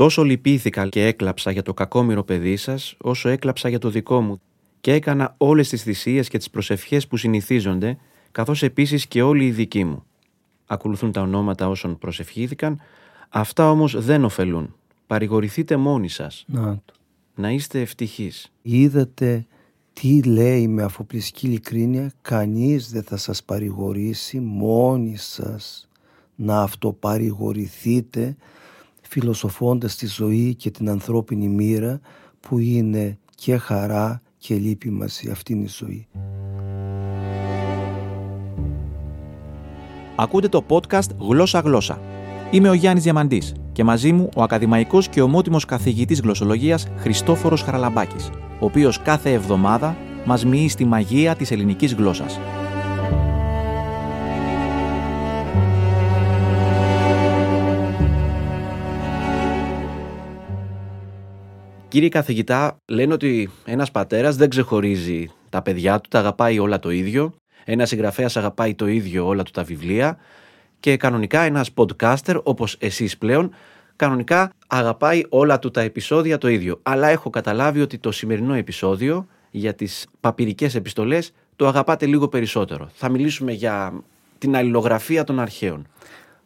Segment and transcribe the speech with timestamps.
[0.00, 4.40] Τόσο λυπήθηκα και έκλαψα για το κακόμοιρο παιδί σας, όσο έκλαψα για το δικό μου,
[4.80, 7.98] και έκανα όλες τις θυσίες και τις προσευχές που συνηθίζονται,
[8.32, 10.04] καθώς επίσης και όλοι οι δικοί μου.
[10.66, 12.80] Ακολουθούν τα ονόματα όσων προσευχήθηκαν,
[13.28, 14.74] αυτά όμως δεν ωφελούν.
[15.06, 16.44] Παρηγορηθείτε μόνοι σας.
[16.46, 16.94] Να το.
[17.34, 18.52] Να είστε ευτυχείς.
[18.62, 19.46] Είδατε
[19.92, 25.88] τι λέει με αφοπλιστική ειλικρίνεια, κανείς δεν θα σας παρηγορήσει, μόνοι σας
[26.34, 28.36] να αυτοπαρηγορηθείτε
[29.10, 32.00] φιλοσοφώντας τη ζωή και την ανθρώπινη μοίρα
[32.40, 35.30] που είναι και χαρά και λύπη μαζί.
[35.30, 36.06] Αυτή είναι η ζωή.
[40.16, 42.00] Ακούτε το podcast «Γλώσσα Γλώσσα».
[42.50, 48.30] Είμαι ο Γιάννης Διαμαντής και μαζί μου ο ακαδημαϊκός και ομότιμος καθηγητής γλωσσολογίας Χριστόφορος Χαραλαμπάκης,
[48.60, 49.96] ο οποίος κάθε εβδομάδα
[50.26, 52.38] μας μοιεί στη μαγεία της ελληνικής γλώσσας.
[61.90, 66.90] Κύριε καθηγητά, λένε ότι ένας πατέρας δεν ξεχωρίζει τα παιδιά του, τα αγαπάει όλα το
[66.90, 67.34] ίδιο.
[67.64, 70.18] Ένας συγγραφέας αγαπάει το ίδιο όλα του τα βιβλία.
[70.80, 73.54] Και κανονικά ένας podcaster, όπως εσείς πλέον,
[73.96, 76.78] κανονικά αγαπάει όλα του τα επεισόδια το ίδιο.
[76.82, 82.88] Αλλά έχω καταλάβει ότι το σημερινό επεισόδιο για τις παπυρικές επιστολές το αγαπάτε λίγο περισσότερο.
[82.94, 84.02] Θα μιλήσουμε για
[84.38, 85.86] την αλληλογραφία των αρχαίων.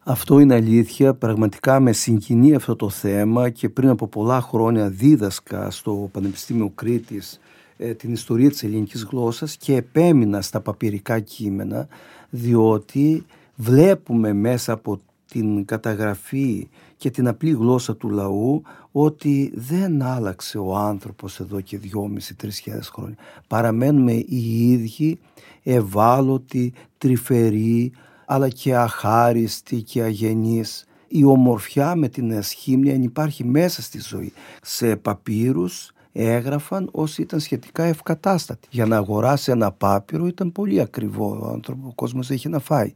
[0.07, 5.71] Αυτό είναι αλήθεια, πραγματικά με συγκινεί αυτό το θέμα και πριν από πολλά χρόνια δίδασκα
[5.71, 7.39] στο Πανεπιστήμιο Κρήτης
[7.77, 11.87] ε, την ιστορία της ελληνικής γλώσσας και επέμεινα στα παπυρικά κείμενα
[12.29, 16.67] διότι βλέπουμε μέσα από την καταγραφή
[16.97, 18.61] και την απλή γλώσσα του λαού
[18.91, 23.17] ότι δεν άλλαξε ο άνθρωπος εδώ και δυόμιση-τρεις χιλιάδες χρόνια.
[23.47, 25.19] Παραμένουμε οι ίδιοι
[25.63, 27.91] ευάλωτοι, τρυφεροί,
[28.25, 30.85] αλλά και αχάριστοι και αγενείς.
[31.07, 34.33] Η ομορφιά με την ασχήμια υπάρχει μέσα στη ζωή.
[34.61, 38.67] Σε παπύρους έγραφαν όσοι ήταν σχετικά ευκατάστατοι.
[38.71, 42.93] Για να αγοράσει ένα πάπυρο ήταν πολύ ακριβό ο άνθρωπο, ο κόσμος είχε να φάει.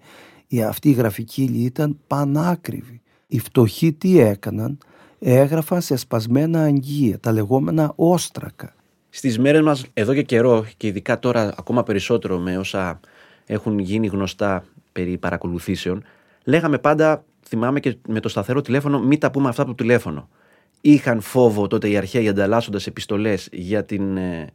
[0.47, 3.01] Η, αυτή η γραφική ύλη ήταν πανάκριβη.
[3.27, 4.77] Οι φτωχοί τι έκαναν,
[5.19, 8.73] έγραφαν σε σπασμένα αγγεία, τα λεγόμενα όστρακα.
[9.09, 12.99] Στις μέρες μας εδώ και καιρό και ειδικά τώρα ακόμα περισσότερο με όσα
[13.45, 14.63] έχουν γίνει γνωστά
[14.99, 16.03] περί παρακολουθήσεων,
[16.43, 20.29] λέγαμε πάντα, θυμάμαι και με το σταθερό τηλέφωνο, μην τα πούμε αυτά από το τηλέφωνο.
[20.81, 24.47] Είχαν φόβο τότε οι αρχαίοι ανταλλάσσοντας επιστολές για, την, ε,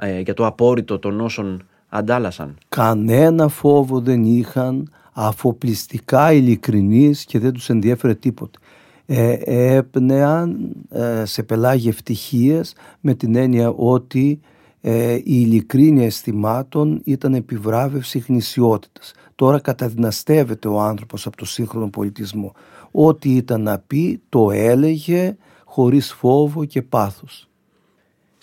[0.00, 2.56] ε, για το απόρριτο των όσων αντάλλασαν.
[2.68, 8.58] Κανένα φόβο δεν είχαν, αφοπλιστικά ειλικρινείς και δεν τους ενδιέφερε τίποτε.
[9.06, 9.36] Ε,
[9.76, 14.40] έπνεαν ε, σε πελάγια ευτυχίας με την έννοια ότι
[14.88, 19.12] ε, η ειλικρίνεια αισθημάτων ήταν επιβράβευση γνησιότητας.
[19.34, 22.52] Τώρα καταδυναστεύεται ο άνθρωπος από το σύγχρονο πολιτισμό.
[22.90, 27.48] Ό,τι ήταν να πει το έλεγε χωρίς φόβο και πάθος.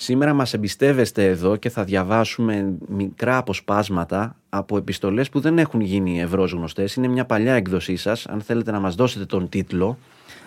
[0.04, 6.22] Σήμερα μας εμπιστεύεστε εδώ και θα διαβάσουμε μικρά αποσπάσματα από επιστολές που δεν έχουν γίνει
[6.22, 6.96] ευρώς γνωστές.
[6.96, 9.98] Είναι μια παλιά εκδοσή σας, αν θέλετε να μας δώσετε τον τίτλο.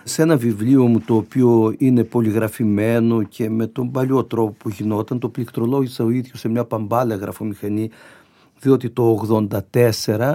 [0.05, 5.19] Σε ένα βιβλίο μου το οποίο είναι πολυγραφημένο και με τον παλιό τρόπο που γινόταν,
[5.19, 7.91] το πληκτρολόγησα ο ίδιος σε μια παμπάλα γραφομηχανή,
[8.61, 9.27] διότι το
[10.07, 10.35] 84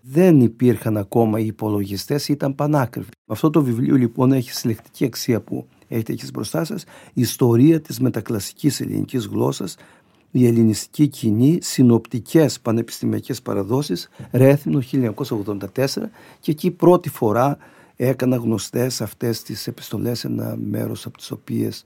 [0.00, 3.10] δεν υπήρχαν ακόμα οι υπολογιστές, ήταν πανάκριβοι.
[3.26, 8.80] Αυτό το βιβλίο λοιπόν έχει συλλεκτική αξία που έχετε εκεί μπροστά σας, ιστορία της μετακλασικής
[8.80, 9.76] ελληνικής γλώσσας,
[10.30, 17.58] η ελληνιστική κοινή, συνοπτικές πανεπιστημιακές παραδόσεις, Ρέθινο 1984 και εκεί πρώτη φορά
[17.96, 21.84] έκανα γνωστές αυτές τις επιστολές, ένα μέρος από τις οποίες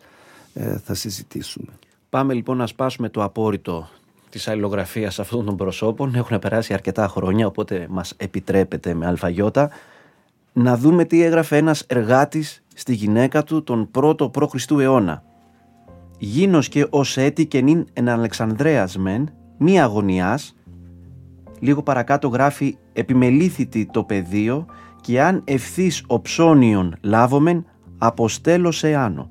[0.54, 1.72] ε, θα συζητήσουμε.
[2.10, 3.88] Πάμε λοιπόν να σπάσουμε το απόρριτο
[4.30, 6.14] της αλληλογραφίας αυτών των προσώπων.
[6.14, 9.70] Έχουν περάσει αρκετά χρόνια, οπότε μας επιτρέπεται με αλφαγιώτα
[10.52, 14.70] να δούμε τι έγραφε ένας εργάτης στη γυναίκα του τον πρώτο π.Χ.
[14.80, 15.22] αιώνα.
[16.18, 20.56] Γίνος και ως έτη και νυν εν Αλεξανδρέας μεν, μη αγωνιάς,
[21.58, 24.66] λίγο παρακάτω γράφει «Επιμελήθητη το πεδίο
[25.00, 27.66] και αν ευθύς οψώνιον λάβομεν,
[27.98, 29.30] αποστέλως σε άνω.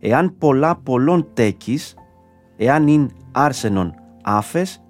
[0.00, 1.94] Εάν πολλά πολλών τέκης,
[2.56, 4.82] εάν ειν άρσενον άφες,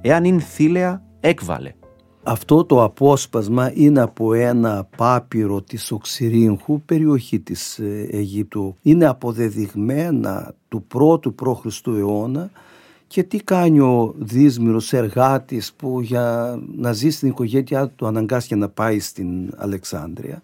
[0.00, 1.72] εάν ειν θήλεα έκβαλε».
[2.22, 8.76] Αυτό το απόσπασμα είναι από ένα πάπυρο της Οξυρίνχου, περιοχή της ε, Αιγύπτου.
[8.82, 11.86] Είναι αποδεδειγμένα του πρώτου π.Χ.
[11.86, 12.50] αιώνα
[13.06, 18.68] και τι κάνει ο δύσμυρος εργάτης που για να ζει στην οικογένειά του αναγκάστηκε να
[18.68, 20.42] πάει στην Αλεξάνδρεια.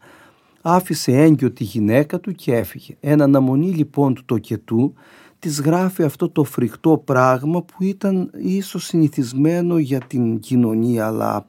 [0.62, 2.96] Άφησε έγκυο τη γυναίκα του και έφυγε.
[3.00, 4.94] Εν αναμονή λοιπόν του τοκετού
[5.38, 11.46] της γράφει αυτό το φρικτό πράγμα που ήταν ίσως συνηθισμένο για την κοινωνία αλλά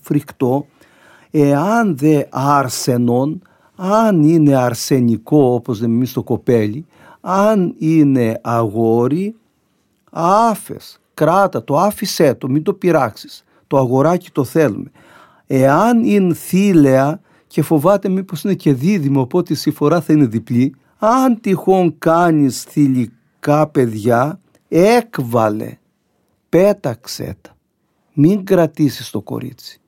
[0.00, 0.66] φρικτό
[1.30, 3.42] εάν δε άρσενον
[3.82, 6.86] αν είναι αρσενικό όπως λέμε εμείς το κοπέλι,
[7.20, 9.36] αν είναι αγόρι,
[10.10, 13.44] άφες, κράτα το, άφησέ το, μην το πειράξεις.
[13.66, 14.90] Το αγοράκι το θέλουμε.
[15.46, 20.74] Εάν είναι θήλαια και φοβάται μήπως είναι και δίδυμο, οπότε η συμφορά θα είναι διπλή,
[20.98, 25.78] αν τυχόν κάνεις θηλυκά παιδιά, έκβαλε,
[26.48, 27.54] πέταξε τα.
[28.22, 29.80] Μην κρατήσεις το κορίτσι.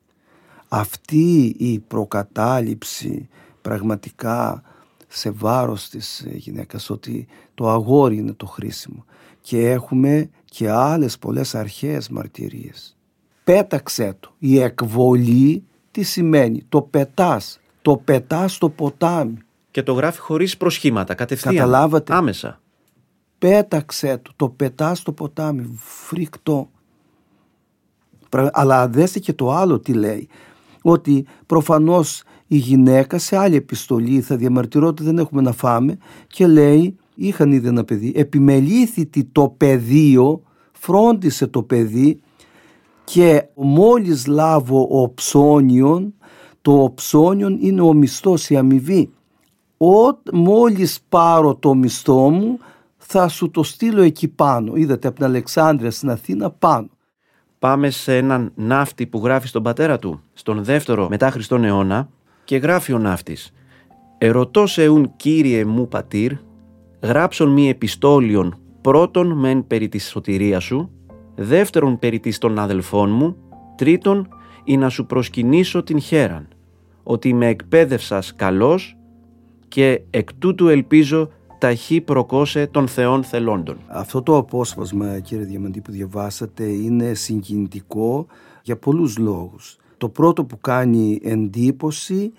[0.69, 3.29] Αυτή η προκατάληψη
[3.63, 4.63] πραγματικά
[5.09, 9.05] σε βάρος της γυναίκας ότι το αγόρι είναι το χρήσιμο
[9.41, 12.97] και έχουμε και άλλες πολλές αρχαίες μαρτυρίες.
[13.45, 14.35] Πέταξέ το.
[14.39, 16.63] Η εκβολή τι σημαίνει.
[16.69, 17.61] Το πετάς.
[17.83, 19.39] Το πετάς στο ποτάμι.
[19.71, 21.55] Και το γράφει χωρίς προσχήματα, κατευθείαν.
[21.55, 22.15] Καταλάβατε.
[22.15, 22.61] Άμεσα.
[23.39, 24.33] Πέταξέ το.
[24.37, 25.75] Το πετάς στο ποτάμι.
[25.77, 26.71] Φρικτό.
[28.53, 30.29] Αλλά δέστε και το άλλο τι λέει.
[30.83, 36.47] Ότι προφανώς η γυναίκα σε άλλη επιστολή θα διαμαρτυρώ ότι δεν έχουμε να φάμε και
[36.47, 38.13] λέει είχαν ήδη ένα παιδί.
[38.17, 40.43] Επιμελήθητη το πεδίο
[40.73, 42.21] φρόντισε το παιδί
[43.05, 46.15] και μόλις λάβω ο ψώνιον
[46.63, 49.11] το ψώνιον είναι ο μισθός η αμοιβή.
[49.77, 52.59] Ο, μόλις πάρω το μισθό μου
[52.97, 56.89] θα σου το στείλω εκεί πάνω είδατε από την Αλεξάνδρεια στην Αθήνα πάνω
[57.63, 62.09] Πάμε σε έναν ναύτη που γράφει στον πατέρα του στον δεύτερο μετά Χριστόν αιώνα
[62.45, 63.53] και γράφει ο ναύτης
[64.19, 66.33] «Ερωτώ σε ουν κύριε μου πατήρ,
[67.03, 70.91] γράψον μη επιστόλιον πρώτον μεν περί της σωτηρίας σου,
[71.35, 73.37] δεύτερον περί της των αδελφών μου,
[73.77, 74.29] τρίτον
[74.65, 76.49] ή να σου προσκυνήσω την χέραν,
[77.03, 78.97] ότι με εκπαίδευσας καλός
[79.69, 81.31] και εκ τούτου ελπίζω
[81.63, 83.77] ταχύ προκόσε των θεών θελόντων.
[83.87, 88.27] Αυτό το απόσπασμα κύριε Διαμαντή που διαβάσατε είναι συγκινητικό
[88.63, 89.77] για πολλούς λόγους.
[89.97, 92.33] Το πρώτο που κάνει εντύπωση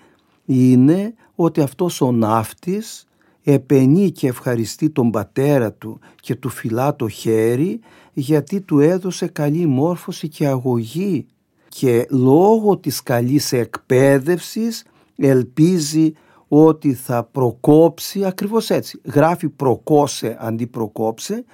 [0.44, 3.06] είναι ότι αυτός ο ναύτης
[3.42, 7.80] επενεί και ευχαριστεί τον πατέρα του και του φυλά το χέρι
[8.12, 11.26] γιατί του έδωσε καλή μόρφωση και αγωγή
[11.68, 14.84] και λόγω της καλής εκπαίδευσης
[15.16, 16.12] ελπίζει
[16.48, 19.00] ότι θα προκόψει ακριβώς έτσι.
[19.04, 21.44] Γράφει προκόσε αντί προκόψε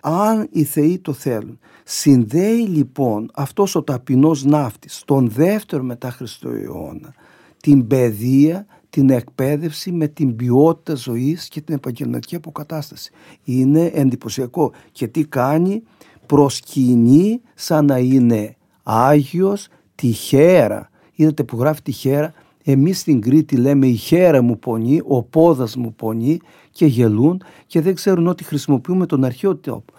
[0.00, 1.58] αν οι θεοί το θέλουν.
[1.84, 7.14] Συνδέει λοιπόν αυτός ο ταπεινός ναύτης τον δεύτερο μετά Χριστό αιώνα
[7.60, 13.12] την παιδεία, την εκπαίδευση με την ποιότητα ζωής και την επαγγελματική αποκατάσταση.
[13.44, 15.82] Είναι εντυπωσιακό και τι κάνει;
[16.26, 20.88] Προσκυνεί σαν να είναι Άγιος τυχαία.
[21.14, 22.32] Είδατε που γράφει τυχαία
[22.64, 26.38] εμείς στην Κρήτη λέμε η χέρα μου πονεί, ο πόδας μου πονεί
[26.70, 29.92] και γελούν και δεν ξέρουν ότι χρησιμοποιούμε τον αρχαίο τόπο.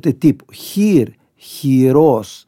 [0.00, 2.44] Ε, τύπο χειρ, χειρός,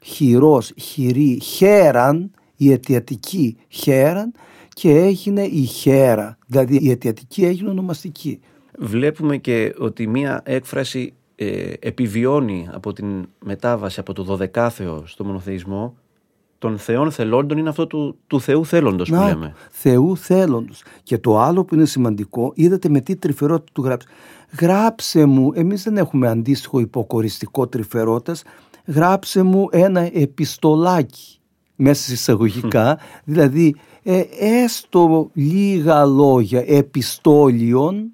[0.00, 4.32] χειρός, χειρή, χέραν, η αιτιατική χέραν
[4.68, 6.38] και έγινε η χέρα.
[6.46, 8.40] Δηλαδή η αιτιατική έγινε ονομαστική.
[8.78, 14.68] Βλέπουμε και ότι μία έκφραση ε, επιβιώνει από την μετάβαση από το 12
[15.04, 15.96] στο μονοθεϊσμό
[16.60, 19.54] των θεών θελόντων είναι αυτό του, του Θεού θέλοντος που λέμε.
[19.70, 20.82] Θεού θέλοντος.
[21.02, 24.08] Και το άλλο που είναι σημαντικό, είδατε με τι τρυφερότητα του γράψει.
[24.60, 28.42] Γράψε μου, εμείς δεν έχουμε αντίστοιχο υποκοριστικό τρυφερότητας,
[28.86, 31.38] γράψε μου ένα επιστολάκι
[31.76, 38.12] μέσα εισαγωγικά, δηλαδή ε, έστω λίγα λόγια επιστόλιων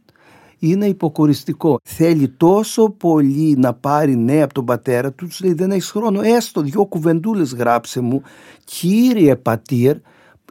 [0.58, 1.78] είναι υποκοριστικό.
[1.82, 6.20] Θέλει τόσο πολύ να πάρει νέα από τον πατέρα του, τους λέει δεν έχεις χρόνο,
[6.20, 8.22] έστω δυο κουβεντούλες γράψε μου,
[8.64, 9.96] κύριε πατήρ,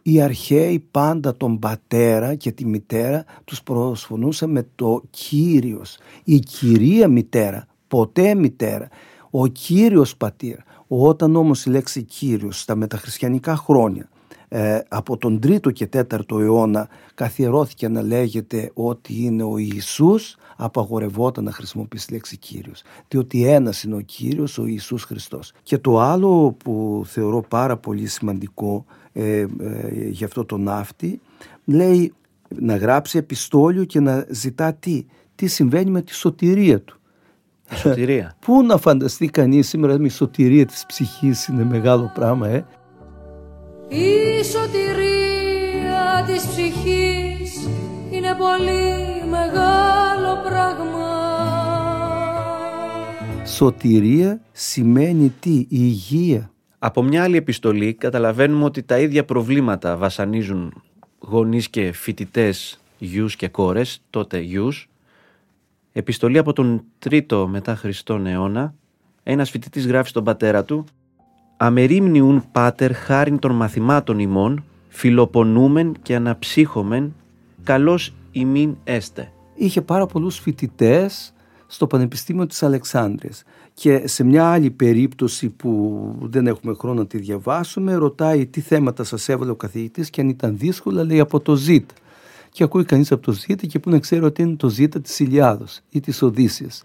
[0.04, 5.98] οι αρχαίοι πάντα τον πατέρα και τη μητέρα τους προσφωνούσαν με το Κύριος.
[6.24, 8.88] Η κυρία μητέρα, ποτέ μητέρα.
[9.30, 10.58] Ο Κύριος πατήρ.
[10.88, 14.10] Όταν όμως η λέξη Κύριος στα μεταχριστιανικά χρόνια
[14.58, 21.44] ε, από τον 3ο και 4ο αιώνα καθιερώθηκε να λέγεται ότι είναι ο Ιησούς απαγορευόταν
[21.44, 26.00] να χρησιμοποιήσει τη λέξη Κύριος διότι ένας είναι ο Κύριος ο Ιησούς Χριστός και το
[26.00, 29.48] άλλο που θεωρώ πάρα πολύ σημαντικό ε, ε,
[30.10, 31.22] για αυτό το ναύτη
[31.66, 32.14] λέει
[32.48, 37.00] να γράψει επιστόλιο και να ζητά τι τι συμβαίνει με τη σωτηρία του
[37.72, 38.36] η σωτηρία.
[38.46, 42.66] Πού να φανταστεί κανείς σήμερα με η σωτηρία της ψυχής είναι μεγάλο πράγμα, ε.
[43.88, 47.68] Η σωτηρία της ψυχής
[48.12, 51.04] είναι πολύ μεγάλο πράγμα.
[53.46, 56.52] Σωτηρία σημαίνει τι, υγεία.
[56.80, 60.84] Από μια άλλη επιστολή καταλαβαίνουμε ότι τα ίδια προβλήματα βασανίζουν
[61.20, 64.90] γονείς και φοιτητές γιους και κόρες, τότε γιους,
[65.98, 68.74] Επιστολή από τον 3ο μετά Χριστόν αιώνα,
[69.24, 70.86] ένας φοιτητής γράφει στον πατέρα του
[71.58, 77.14] «Αμερίμνιουν πάτερ χάριν των μαθημάτων ημών, φιλοπονούμεν και αναψύχομεν
[77.64, 79.32] καλός ημίν έστε.
[79.56, 81.34] Είχε πάρα πολλούς φοιτητές
[81.68, 83.44] στο Πανεπιστήμιο της Αλεξάνδρειας.
[83.74, 89.04] Και σε μια άλλη περίπτωση που δεν έχουμε χρόνο να τη διαβάσουμε ρωτάει τι θέματα
[89.04, 91.90] σας έβαλε ο καθηγητής και αν ήταν δύσκολα λέει από το ΖΙΤ
[92.52, 95.20] και ακούει κανείς από το ΖΙΤ και που να ξέρει ότι είναι το ΖΙΤ της
[95.20, 96.82] Ηλιάδος ή της Οδύσσιας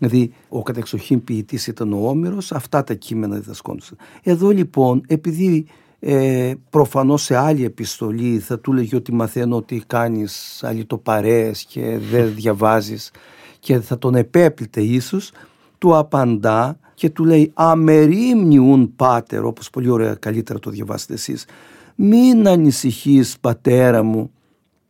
[0.00, 3.96] Δηλαδή, ο κατεξοχήν ποιητής ήταν ο Όμηρος, αυτά τα κείμενα διδασκόντουσαν.
[4.22, 5.66] Εδώ λοιπόν, επειδή
[6.00, 12.34] ε, προφανώς σε άλλη επιστολή θα του λέγει ότι μαθαίνω ότι κάνεις αλυτοπαρέες και δεν
[12.34, 13.10] διαβάζεις
[13.58, 15.32] και θα τον επέπλητε ίσως,
[15.78, 21.46] του απαντά και του λέει αμερίμνιουν πάτερ, όπως πολύ ωραία καλύτερα το διαβάσετε εσείς,
[21.94, 24.30] μην ανησυχείς πατέρα μου,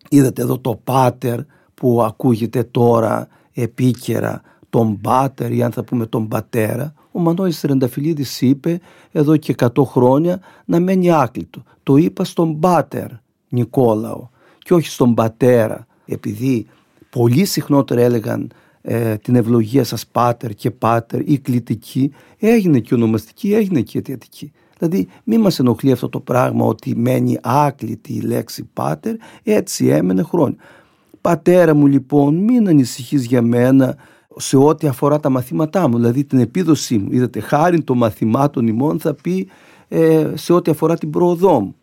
[0.09, 1.39] είδατε εδώ το πάτερ
[1.75, 8.41] που ακούγεται τώρα επίκαιρα τον πάτερ ή αν θα πούμε τον πατέρα, ο Μανώης Τρενταφυλλίδης
[8.41, 8.81] είπε
[9.13, 11.63] εδώ και 100 χρόνια να μένει άκλητο.
[11.83, 13.09] Το είπα στον πάτερ
[13.49, 16.67] Νικόλαο και όχι στον πατέρα επειδή
[17.11, 18.51] πολύ συχνότερα έλεγαν
[18.83, 24.53] ε, την ευλογία σας πάτερ και πάτερ ή κλητική έγινε και ονομαστική έγινε και αιτιατική.
[24.79, 30.23] Δηλαδή μη μας ενοχλεί αυτό το πράγμα ότι μένει άκλητη η λέξη πάτερ έτσι έμενε
[30.23, 30.59] χρόνια.
[31.21, 33.97] Πατέρα μου λοιπόν μην ανησυχείς για μένα
[34.37, 37.13] σε ό,τι αφορά τα μαθήματά μου, δηλαδή την επίδοσή μου.
[37.13, 39.49] Είδατε, χάρη των μαθημάτων ημών θα πει
[39.89, 41.75] ε, σε ό,τι αφορά την πρόοδό μου.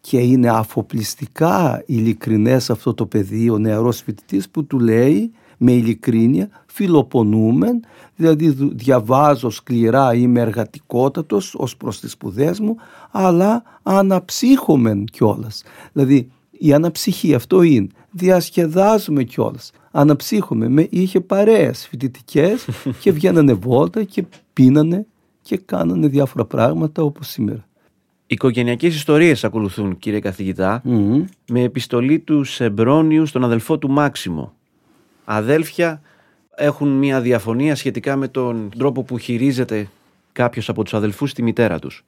[0.00, 6.48] Και είναι αφοπλιστικά ειλικρινές αυτό το παιδί, ο νεαρός φοιτητής που του λέει με ειλικρίνεια,
[6.66, 7.84] φιλοπονούμεν,
[8.16, 12.76] δηλαδή διαβάζω σκληρά, είμαι εργατικότατος ως προς τις σπουδές μου,
[13.10, 15.62] αλλά αναψύχομεν κιόλας.
[15.92, 16.30] Δηλαδή
[16.62, 20.68] η αναψυχή αυτό είναι, διασκεδάζουμε κιόλας αναψύχουμε.
[20.68, 22.68] Με, είχε παρέες φοιτητικές
[23.00, 25.06] και βγαίνανε βόλτα και πίνανε
[25.42, 27.64] και κάνανε διάφορα πράγματα όπως σήμερα.
[28.26, 30.20] Οικογενειακές ιστορίες ακολουθούν κύριε
[31.46, 34.52] με επιστολή του Σεμπρόνιου στον αδελφό του Μάξιμο.
[35.24, 36.02] Αδέλφια
[36.54, 39.88] έχουν μια διαφωνία σχετικά με τον τρόπο που χειρίζεται
[40.32, 42.04] κάποιος από τους αδελφούς τη μητέρα τους.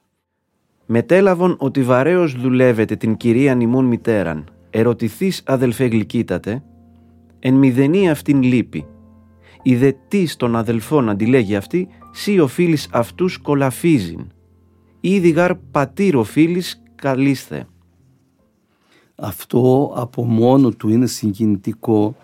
[0.95, 6.63] Μετέλαβον ότι βαρέως δουλεύετε την κυρία νημούν μητέραν, ερωτηθείς αδελφέ γλυκύτατε,
[7.39, 8.87] εν μηδενή αυτήν λύπη.
[9.63, 14.27] Η δε τι των αδελφών αντιλέγει αυτή, σύ οφείλει αυτούς κολαφίζειν.
[15.01, 16.63] Ήδη γάρ πατήρ οφείλει
[16.95, 17.67] καλίσθε.
[19.15, 22.17] Αυτό από μόνο του είναι συγκινητικό.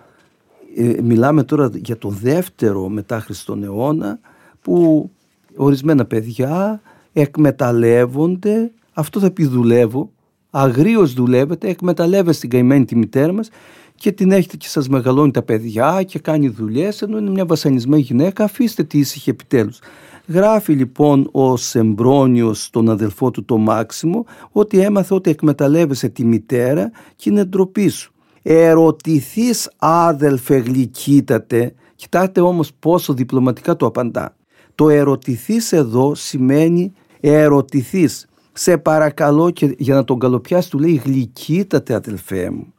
[0.76, 4.18] Ε, μιλάμε τώρα για το δεύτερο μετά Χριστόν αιώνα
[4.60, 5.10] που
[5.56, 6.80] ορισμένα παιδιά
[7.20, 10.10] εκμεταλλεύονται, αυτό θα πει δουλεύω,
[10.50, 13.48] αγρίως δουλεύετε, εκμεταλλεύεστε την καημένη τη μητέρα μας
[13.94, 18.02] και την έχετε και σας μεγαλώνει τα παιδιά και κάνει δουλειές ενώ είναι μια βασανισμένη
[18.02, 19.78] γυναίκα αφήστε τη ήσυχη επιτέλους.
[20.26, 26.90] Γράφει λοιπόν ο Σεμπρόνιος στον αδελφό του το Μάξιμο ότι έμαθε ότι εκμεταλλεύεσαι τη μητέρα
[27.16, 28.12] και είναι ντροπή σου.
[28.42, 34.37] Ερωτηθείς άδελφε γλυκύτατε, κοιτάτε όμως πόσο διπλωματικά το απαντά.
[34.75, 38.26] Το ερωτηθείς εδώ σημαίνει ερωτηθείς.
[38.52, 42.72] Σε παρακαλώ και για να τον καλοπιάσει του λέει γλυκύτατε αδελφέ μου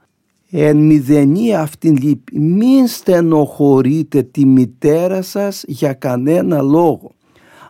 [0.51, 2.39] εν μηδενή αυτήν λύπη.
[2.39, 7.11] Μην στενοχωρείτε τη μητέρα σας για κανένα λόγο.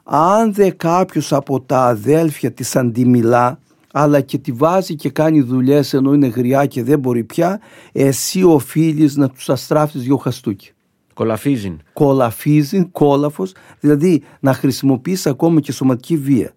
[0.04, 3.60] Αν δε κάποιος από τα αδέλφια της αντιμιλά,
[3.94, 7.60] αλλά και τη βάζει και κάνει δουλειές ενώ είναι γριά και δεν μπορεί πια,
[7.92, 10.72] εσύ οφείλεις να τους αστράφεις δυο χαστούκι.
[11.14, 11.80] Κολαφίζιν.
[11.94, 16.54] Κολαφίζιν, κόλαφος, δηλαδή να χρησιμοποιείς ακόμα και σωματική βία.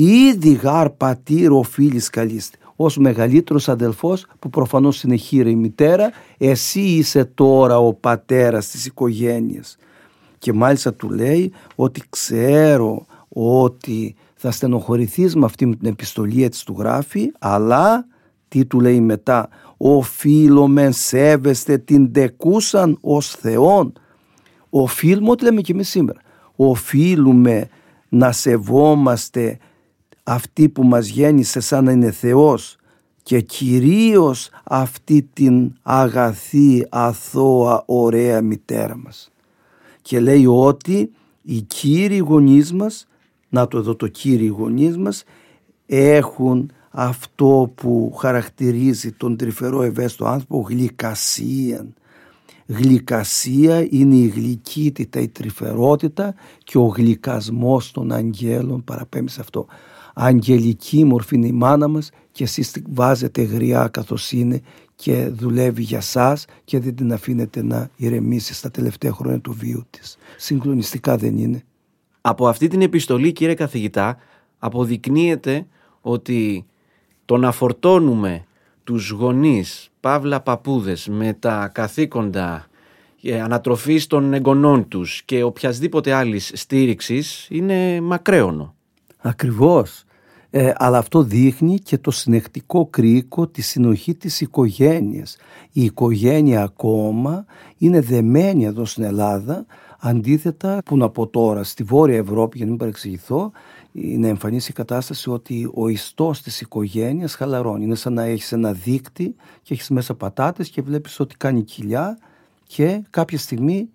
[0.00, 6.80] Ήδη γάρ πατήρ οφείλεις καλείστε ως μεγαλύτερος αδελφός που προφανώς είναι χείρα η μητέρα εσύ
[6.80, 9.76] είσαι τώρα ο πατέρας της οικογένειας.
[10.38, 16.74] Και μάλιστα του λέει ότι ξέρω ότι θα στενοχωρηθείς με αυτή την επιστολή έτσι του
[16.78, 18.06] γράφει αλλά
[18.48, 23.92] τι του λέει μετά οφείλουμε σέβεστε την τεκούσαν ως Θεόν
[24.70, 26.20] οφείλουμε ό,τι λέμε και εμείς σήμερα.
[26.56, 27.68] Οφείλουμε
[28.08, 29.58] να σεβόμαστε
[30.28, 32.76] αυτή που μας γέννησε σαν να είναι Θεός
[33.22, 39.30] και κυρίως αυτή την αγαθή, αθώα, ωραία μητέρα μας.
[40.02, 41.10] Και λέει ότι
[41.42, 43.06] οι κύριοι γονείς μας,
[43.48, 45.24] να το εδώ το κύριοι γονείς μας,
[45.86, 51.86] έχουν αυτό που χαρακτηρίζει τον τρυφερό ευαίσθητο άνθρωπο γλυκασία.
[52.66, 59.66] Γλυκασία είναι η γλυκύτητα, η τρυφερότητα και ο γλυκασμός των αγγέλων παραπέμπει σε αυτό
[60.20, 64.60] αγγελική μορφή είναι η μάνα μας και εσείς την βάζετε γριά καθώς είναι
[64.94, 69.86] και δουλεύει για σας και δεν την αφήνετε να ηρεμήσει στα τελευταία χρόνια του βίου
[69.90, 70.16] της.
[70.36, 71.62] Συγκλονιστικά δεν είναι.
[72.20, 74.16] Από αυτή την επιστολή κύριε καθηγητά
[74.58, 75.66] αποδεικνύεται
[76.00, 76.66] ότι
[77.24, 78.44] το να φορτώνουμε
[78.84, 82.66] τους γονείς, παύλα παππούδες με τα καθήκοντα
[83.22, 88.74] ε, ανατροφής των εγγονών τους και οποιασδήποτε άλλης στήριξης είναι μακραίωνο.
[89.18, 90.02] Ακριβώς.
[90.50, 95.36] Ε, αλλά αυτό δείχνει και το συνεχτικό κρίκο, τη συνοχή της οικογένειας.
[95.72, 97.44] Η οικογένεια ακόμα
[97.78, 99.66] είναι δεμένη εδώ στην Ελλάδα,
[99.98, 103.52] αντίθετα που να πω τώρα στη Βόρεια Ευρώπη, για να μην παρεξηγηθώ,
[103.92, 107.84] είναι εμφανής η κατάσταση ότι ο ιστός της οικογένειας χαλαρώνει.
[107.84, 112.18] Είναι σαν να έχεις ένα δίκτυ και έχεις μέσα πατάτες και βλέπεις ότι κάνει κοιλιά
[112.66, 113.88] και κάποια στιγμή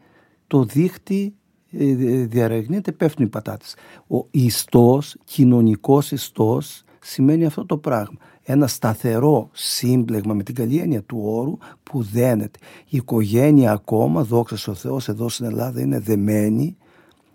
[0.48, 1.36] το δίκτυ
[1.78, 1.94] ε,
[2.26, 3.76] διαρρεγνύεται, πέφτουν οι πατάτες.
[4.08, 8.18] Ο ιστός, κοινωνικός ιστός σημαίνει αυτό το πράγμα.
[8.44, 12.60] Ένα σταθερό σύμπλεγμα με την καλή έννοια του όρου που δένεται.
[12.90, 16.78] Η οικογένεια ακόμα, δόξα ο Θεός, εδώ στην Ελλάδα είναι δεμένη.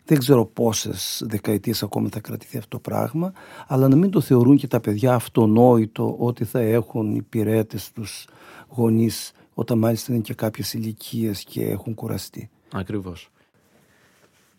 [0.04, 3.32] Δεν ξέρω πόσες δεκαετίες ακόμα θα κρατηθεί αυτό το πράγμα,
[3.66, 8.26] αλλά να μην το θεωρούν και τα παιδιά αυτονόητο ότι θα έχουν υπηρέτες τους
[8.68, 12.50] γονείς όταν μάλιστα είναι και κάποιες ηλικίες και έχουν κουραστεί.
[12.72, 13.30] Ακριβώς.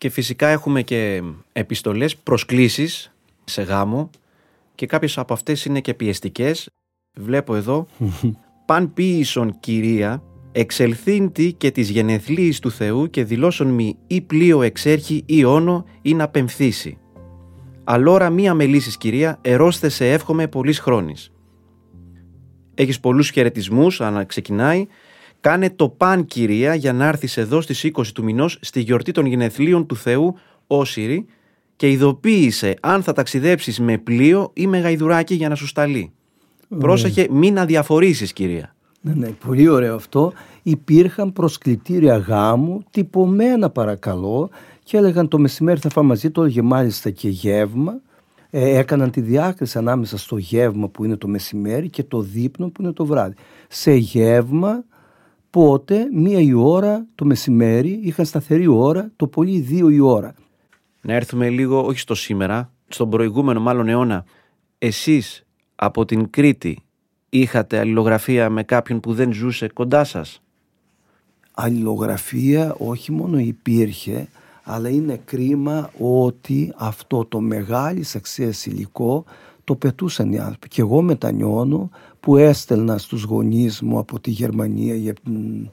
[0.00, 3.12] Και φυσικά έχουμε και επιστολές, προσκλήσεις
[3.44, 4.10] σε γάμο
[4.74, 6.68] και κάποιες από αυτές είναι και πιεστικές.
[7.18, 7.86] Βλέπω εδώ,
[8.66, 15.22] «Παν ποιησον κυρία, εξελθύντη και της γενεθλίης του Θεού και δηλώσον μη ή πλοίο εξέρχει
[15.26, 16.98] ή όνο ή να πεμφθήσει.
[17.84, 21.32] Αλόρα μία μελίσης κυρία, ερώστε σε εύχομαι πολλής χρόνης.
[22.74, 24.86] Έχεις πολλούς χαιρετισμούς, αν ξεκινάει,
[25.40, 29.26] Κάνε το παν κυρία για να έρθεις εδώ στις 20 του μηνός στη γιορτή των
[29.26, 30.34] γενεθλίων του Θεού
[30.66, 31.26] Όσυρη
[31.76, 36.12] και ειδοποίησε αν θα ταξιδέψεις με πλοίο ή με γαϊδουράκι για να σου σταλεί.
[36.78, 38.74] Πρόσεχε μην αδιαφορήσεις κυρία.
[39.00, 40.32] Ναι, ναι, πολύ ωραίο αυτό.
[40.62, 44.50] Υπήρχαν προσκλητήρια γάμου, τυπωμένα παρακαλώ,
[44.84, 48.00] και έλεγαν το μεσημέρι θα φάμε μαζί, το έλεγε μάλιστα και γεύμα.
[48.50, 52.82] Ε, έκαναν τη διάκριση ανάμεσα στο γεύμα που είναι το μεσημέρι και το δείπνο που
[52.82, 53.34] είναι το βράδυ.
[53.68, 54.84] Σε γεύμα
[55.50, 60.34] Πότε μία η ώρα το μεσημέρι είχαν σταθερή ώρα, το πολύ δύο η ώρα.
[61.00, 64.24] Να έρθουμε λίγο, όχι στο σήμερα, στον προηγούμενο μάλλον αιώνα.
[64.78, 66.78] Εσείς από την Κρήτη
[67.28, 70.42] είχατε αλληλογραφία με κάποιον που δεν ζούσε κοντά σας;
[71.52, 74.28] Αλληλογραφία όχι μόνο υπήρχε,
[74.62, 79.24] αλλά είναι κρίμα ότι αυτό το μεγάλης αξίας υλικό
[79.64, 80.68] το πετούσαν οι άνθρωποι.
[80.68, 85.68] Και εγώ μετανιώνω που έστελνα στους γονείς μου από τη Γερμανία ή από την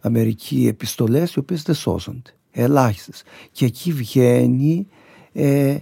[0.00, 2.30] Αμερική επιστολές οι οποίες δεν σώζονται.
[2.50, 3.22] Ελάχιστες.
[3.50, 4.86] Και εκεί βγαίνει
[5.32, 5.76] ε,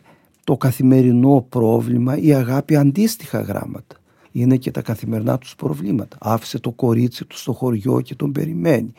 [0.44, 3.96] το καθημερινό πρόβλημα, η αγάπη αντίστοιχα γράμματα.
[4.32, 6.16] Είναι και τα καθημερινά τους προβλήματα.
[6.20, 8.92] Άφησε το κορίτσι του στο χωριό και τον περιμένει.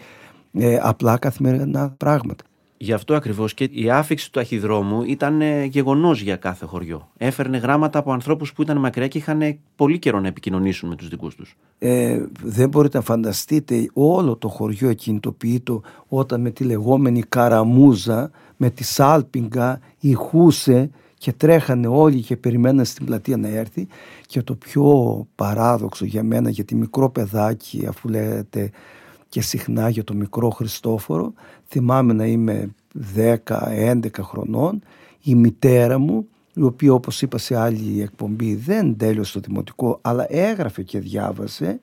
[0.54, 2.44] Ε, απλά καθημερινά πράγματα.
[2.84, 7.12] Γι' αυτό ακριβώς και η άφηξη του ταχυδρόμου ήταν ε, γεγονός για κάθε χωριό.
[7.18, 11.08] Έφερνε γράμματα από ανθρώπους που ήταν μακριά και είχαν πολύ καιρό να επικοινωνήσουν με τους
[11.08, 11.58] δικούς τους.
[11.80, 18.70] Ε, δεν μπορείτε να φανταστείτε όλο το χωριό εκκινητοποιείται όταν με τη λεγόμενη καραμούζα, με
[18.70, 23.88] τη σάλπιγγα, ηχούσε και τρέχανε όλοι και περιμέναν στην πλατεία να έρθει
[24.26, 24.86] και το πιο
[25.36, 28.72] παράδοξο για μένα γιατί μικρό παιδάκι αφού λέτε
[29.32, 31.34] και συχνά για το μικρό Χριστόφορο.
[31.68, 32.70] Θυμάμαι να είμαι
[33.16, 34.84] 10-11 χρονών.
[35.24, 40.26] Η μητέρα μου, η οποία όπως είπα σε άλλη εκπομπή δεν τέλειωσε το δημοτικό, αλλά
[40.30, 41.80] έγραφε και διάβασε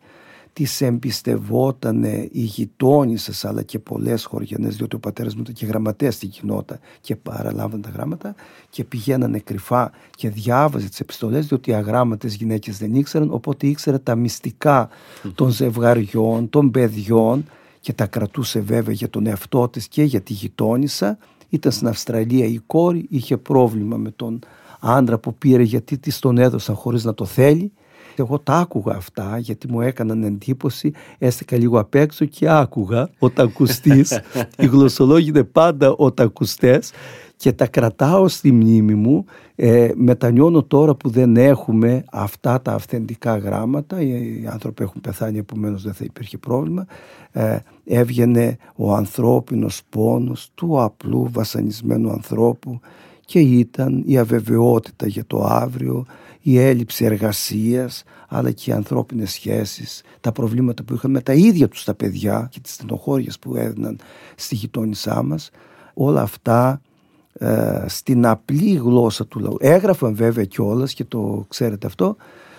[0.58, 6.14] τις εμπιστευόταν οι γειτόνισσες αλλά και πολλές χωριανές διότι ο πατέρας μου ήταν και γραμματέας
[6.14, 8.34] στην κοινότητα και παραλάβαν τα γράμματα
[8.70, 13.98] και πηγαίνανε κρυφά και διάβαζε τις επιστολές διότι οι αγράμματες γυναίκες δεν ήξεραν οπότε ήξερε
[13.98, 14.88] τα μυστικά
[15.34, 17.44] των ζευγαριών, των παιδιών
[17.80, 21.18] και τα κρατούσε βέβαια για τον εαυτό της και για τη γειτόνισσα.
[21.48, 24.38] Ήταν στην Αυστραλία η κόρη είχε πρόβλημα με τον
[24.80, 27.72] άντρα που πήρε γιατί της τον έδωσαν χωρίς να το θέλει
[28.22, 33.46] εγώ τα άκουγα αυτά γιατί μου έκαναν εντύπωση, έστεκα λίγο απ' έξω και άκουγα όταν
[33.46, 34.20] ακουστείς.
[34.58, 36.92] Οι γλωσσολόγοι είναι πάντα όταν ακουστές
[37.38, 39.24] και τα κρατάω στη μνήμη μου.
[39.54, 44.00] Ε, μετανιώνω τώρα που δεν έχουμε αυτά τα αυθεντικά γράμματα.
[44.00, 46.86] Οι άνθρωποι έχουν πεθάνει, επομένως δεν θα υπήρχε πρόβλημα.
[47.32, 52.80] Ε, έβγαινε ο ανθρώπινος πόνος του απλού βασανισμένου ανθρώπου
[53.24, 56.06] και ήταν η αβεβαιότητα για το αύριο,
[56.50, 61.68] η έλλειψη εργασίας αλλά και οι ανθρώπινες σχέσεις, τα προβλήματα που είχαν με τα ίδια
[61.68, 63.98] τους τα παιδιά και τις στενοχώριες που έδιναν
[64.34, 65.50] στη γειτόνισά μας,
[65.94, 66.80] όλα αυτά
[67.32, 69.56] ε, στην απλή γλώσσα του λαού.
[69.60, 72.16] Έγραφαν βέβαια κιόλας και το ξέρετε αυτό,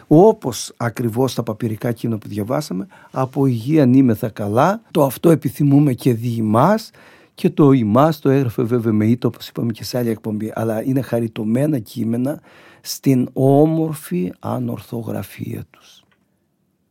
[0.07, 6.13] όπως ακριβώς τα παπυρικά κείμενα που διαβάσαμε, από υγεία νήμεθα καλά, το αυτό επιθυμούμε και
[6.13, 6.91] δι' μας
[7.39, 10.83] και το ημάς το έγραφε βέβαια με ήτο όπως είπαμε και σε άλλη εκπομπή, αλλά
[10.83, 12.41] είναι χαριτωμένα κείμενα
[12.81, 16.03] στην όμορφη ανορθογραφία τους.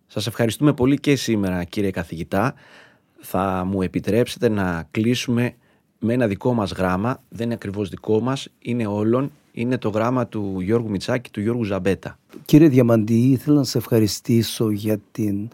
[0.07, 2.55] Σας ευχαριστούμε πολύ και σήμερα κύριε καθηγητά.
[3.21, 5.55] Θα μου επιτρέψετε να κλείσουμε
[5.99, 7.23] με ένα δικό μας γράμμα.
[7.29, 9.33] Δεν είναι ακριβώς δικό μας, είναι όλων.
[9.53, 12.19] Είναι το γράμμα του Γιώργου Μιτσάκη, του Γιώργου Ζαμπέτα.
[12.45, 15.49] Κύριε Διαμαντή, ήθελα να σε ευχαριστήσω για την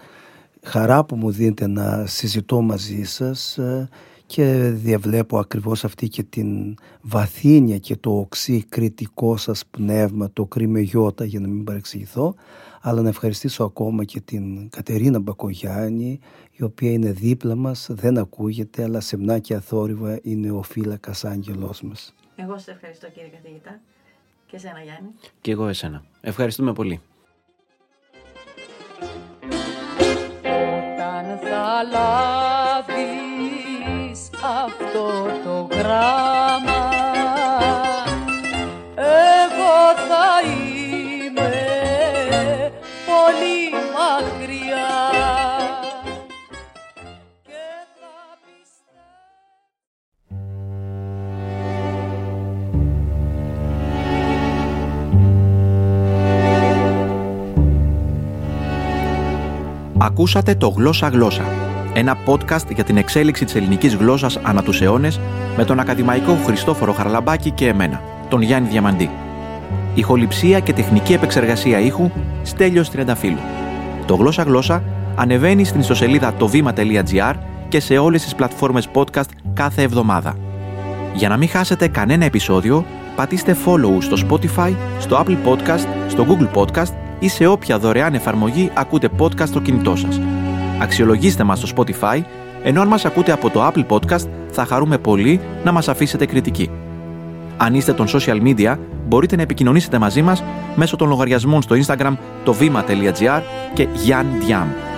[0.63, 3.89] χαρά που μου δίνετε να συζητώ μαζί σας ε,
[4.35, 10.81] και διαβλέπω ακριβώς αυτή και την βαθύνια και το οξύ κριτικό σας πνεύμα, το κρίμε
[10.81, 12.35] γιώτα για να μην παρεξηγηθώ,
[12.81, 16.19] αλλά να ευχαριστήσω ακόμα και την Κατερίνα Μπακογιάννη,
[16.53, 21.83] η οποία είναι δίπλα μας, δεν ακούγεται, αλλά σεμνά και αθόρυβα είναι ο φύλακας άγγελός
[21.83, 22.15] μας.
[22.37, 23.81] Εγώ σας ευχαριστώ κύριε καθηγητά
[24.47, 25.09] και εσένα Γιάννη.
[25.41, 26.05] Και εγώ εσένα.
[26.21, 27.01] Ευχαριστούμε πολύ.
[30.43, 31.83] Όταν θα
[34.15, 35.07] λάβεις αυτό
[35.45, 36.89] το γράμμα.
[38.97, 39.77] Εγώ
[40.09, 41.53] θα είμαι
[43.07, 44.93] πολύ μακριά
[47.43, 47.63] και
[48.01, 49.03] θα πιστεύω
[59.99, 61.45] Ακούσατε το Γλώσσα Γλώσσα,
[61.95, 65.21] ένα podcast για την εξέλιξη της ελληνικής γλώσσας ανά τους αιώνες
[65.57, 69.11] με τον ακαδημαϊκό Χριστόφορο Χαρλαμπάκη και εμένα, τον Γιάννη Διαμαντή.
[69.95, 72.11] Ηχοληψία και τεχνική επεξεργασία ήχου
[72.43, 73.39] Στέλιος Τριανταφύλου.
[74.07, 74.83] Το Γλώσσα Γλώσσα
[75.15, 77.35] ανεβαίνει στην ιστοσελίδα τοβήμα.gr
[77.69, 80.37] και σε όλες τις πλατφόρμες podcast κάθε εβδομάδα.
[81.15, 82.85] Για να μην χάσετε κανένα επεισόδιο,
[83.17, 88.71] πατήστε follow στο Spotify, στο Apple Podcast, στο Google Podcast ή σε όποια δωρεάν εφαρμογή
[88.75, 90.21] ακούτε podcast στο κινητό σας.
[90.79, 92.23] Αξιολογήστε μας στο Spotify,
[92.63, 96.71] ενώ αν μας ακούτε από το Apple Podcast θα χαρούμε πολύ να μας αφήσετε κριτική.
[97.57, 100.43] Αν είστε των social media, μπορείτε να επικοινωνήσετε μαζί μας
[100.75, 103.41] μέσω των λογαριασμών στο Instagram το βήμα.gr
[103.75, 104.94] και Yan Diam.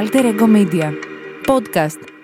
[0.00, 0.94] Alter Ego Media.
[1.46, 2.19] Podcast.